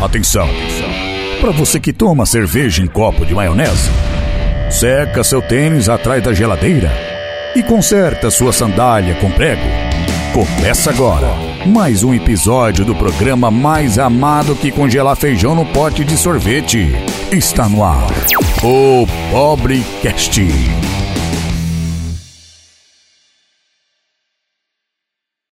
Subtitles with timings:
[0.00, 0.48] Atenção!
[1.42, 3.90] Para você que toma cerveja em copo de maionese,
[4.70, 6.90] seca seu tênis atrás da geladeira
[7.54, 9.60] e conserta sua sandália com prego.
[10.32, 11.28] Começa agora
[11.66, 16.90] mais um episódio do programa mais amado que congelar feijão no pote de sorvete.
[17.30, 18.06] Está no ar.
[18.64, 20.40] O Pobre Cast.